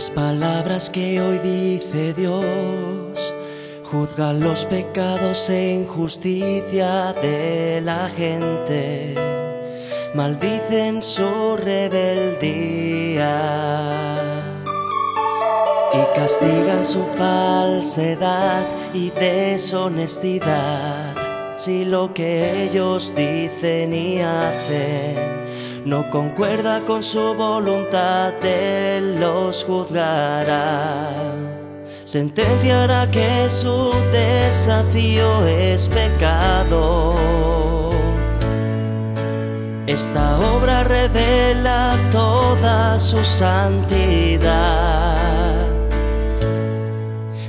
Las 0.00 0.12
palabras 0.12 0.88
que 0.88 1.20
hoy 1.20 1.36
dice 1.40 2.14
Dios. 2.14 3.34
Juzgan 3.84 4.40
los 4.40 4.64
pecados 4.64 5.50
e 5.50 5.74
injusticia 5.74 7.12
de 7.20 7.82
la 7.84 8.08
gente, 8.08 9.14
maldicen 10.14 11.02
su 11.02 11.58
rebeldía. 11.58 13.28
Y 15.92 16.18
castigan 16.18 16.82
su 16.82 17.04
falsedad 17.18 18.64
y 18.94 19.10
deshonestidad. 19.10 21.14
Si 21.56 21.84
lo 21.84 22.14
que 22.14 22.64
ellos 22.64 23.14
dicen 23.14 23.92
y 23.92 24.22
hacen 24.22 25.40
no 25.84 26.10
concuerda 26.10 26.80
con 26.80 27.02
su 27.02 27.34
voluntad, 27.34 28.34
Él 28.44 29.18
los 29.18 29.64
juzgará. 29.64 31.10
Sentenciará 32.04 33.10
que 33.10 33.48
su 33.50 33.90
desafío 34.12 35.46
es 35.46 35.88
pecado. 35.88 37.14
Esta 39.86 40.38
obra 40.38 40.84
revela 40.84 41.96
toda 42.12 42.98
su 42.98 43.24
santidad. 43.24 45.16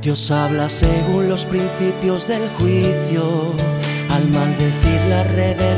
Dios 0.00 0.30
habla 0.30 0.68
según 0.68 1.28
los 1.28 1.44
principios 1.44 2.26
del 2.26 2.48
juicio 2.58 3.22
al 4.10 4.28
maldecir 4.28 5.00
la 5.08 5.22
rebelión, 5.24 5.71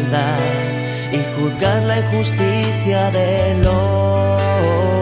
y 0.00 1.18
juzgar 1.36 1.82
la 1.82 1.98
injusticia 1.98 3.10
del 3.10 3.66
hombre. 3.66 4.92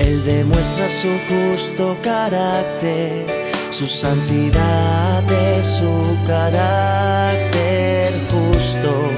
Él 0.00 0.24
demuestra 0.24 0.90
su 0.90 1.08
justo 1.28 1.96
carácter, 2.02 3.24
su 3.70 3.86
santidad 3.86 5.22
de 5.22 5.64
su 5.64 6.16
carácter 6.26 8.12
justo. 8.32 9.10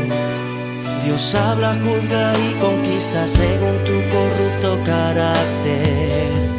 Dios 1.02 1.34
habla, 1.34 1.74
juzga 1.74 2.32
y 2.38 2.54
conquista 2.60 3.26
según 3.26 3.82
tu 3.84 4.02
corrupto 4.14 4.78
carácter 4.84 6.54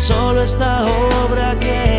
solo 0.00 0.42
esta 0.42 0.86
obra 0.86 1.56
que 1.58 1.89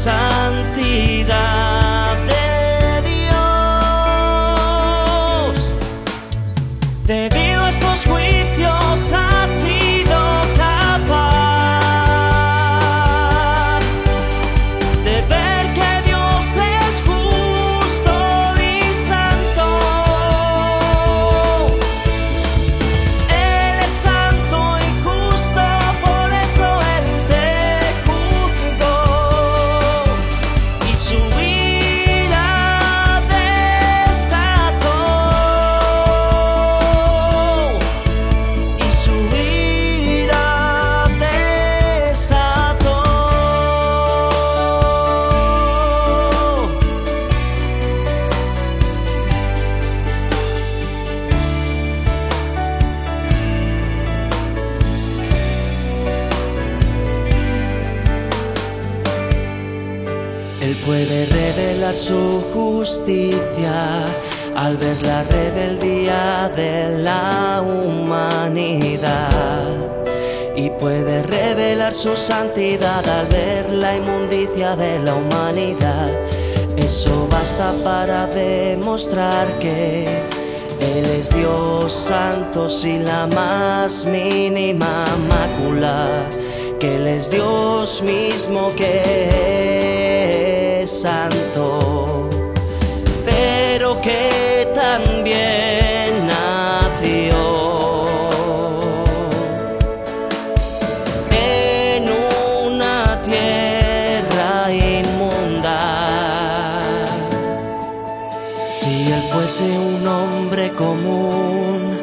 Muestra 0.00 0.29
Él 60.70 60.76
puede 60.86 61.26
revelar 61.26 61.96
su 61.96 62.44
justicia 62.54 64.04
al 64.54 64.76
ver 64.76 65.02
la 65.02 65.24
rebeldía 65.24 66.48
de 66.54 67.02
la 67.02 67.60
humanidad. 67.60 69.66
Y 70.54 70.70
puede 70.70 71.24
revelar 71.24 71.92
su 71.92 72.14
santidad 72.14 73.04
al 73.08 73.26
ver 73.26 73.68
la 73.68 73.96
inmundicia 73.96 74.76
de 74.76 75.00
la 75.00 75.14
humanidad. 75.14 76.08
Eso 76.76 77.26
basta 77.28 77.72
para 77.82 78.28
demostrar 78.28 79.58
que 79.58 80.04
Él 80.78 81.04
es 81.18 81.34
Dios 81.34 81.92
santo 81.92 82.70
sin 82.70 83.06
la 83.06 83.26
más 83.26 84.06
mínima 84.06 85.04
mácula. 85.28 86.06
Que 86.78 86.94
Él 86.94 87.08
es 87.08 87.28
Dios 87.28 88.02
mismo 88.02 88.72
que 88.76 90.59
santo 90.90 92.28
pero 93.24 94.00
que 94.00 94.68
también 94.74 96.26
nació 96.26 97.38
en 101.30 102.08
una 102.66 103.20
tierra 103.22 104.72
inmunda. 104.72 105.78
Si 108.70 109.12
él 109.12 109.22
fuese 109.32 109.64
un 109.64 110.06
hombre 110.06 110.72
común, 110.72 112.00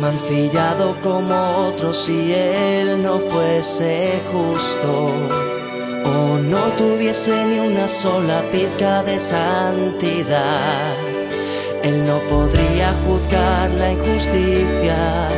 mancillado 0.00 0.96
como 1.02 1.68
otros, 1.68 1.96
si 1.98 2.32
él 2.32 3.02
no 3.02 3.18
fuese 3.18 4.22
justo 4.32 5.53
o 6.04 6.38
no 6.38 6.64
tuviese 6.72 7.44
ni 7.46 7.58
una 7.58 7.88
sola 7.88 8.42
pizca 8.52 9.02
de 9.02 9.18
santidad, 9.18 10.94
Él 11.82 12.06
no 12.06 12.18
podría 12.30 12.92
juzgar 13.06 13.70
la 13.70 13.92
injusticia 13.92 15.28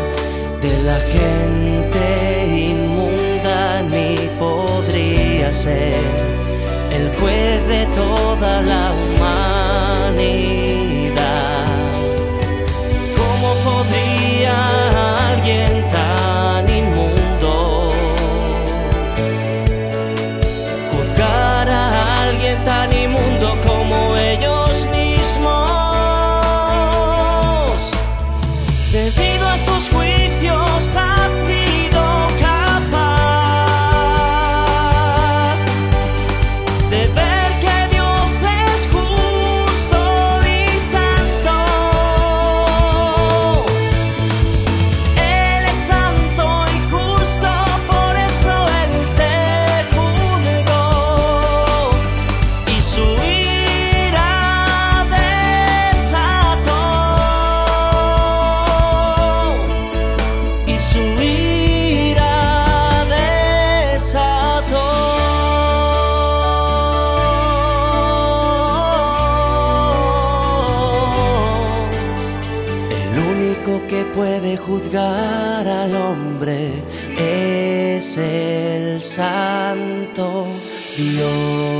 de 0.62 0.82
la 0.84 0.98
gente 1.14 2.68
inmunda, 2.70 3.82
ni 3.82 4.16
podría 4.38 5.52
ser 5.52 6.00
el 6.92 7.08
juez 7.18 7.68
de 7.68 7.86
toda 7.94 8.62
la 8.62 8.92
humanidad. 8.92 9.05
Es 77.16 78.16
el 78.16 79.02
santo 79.02 80.46
Dios. 80.96 81.75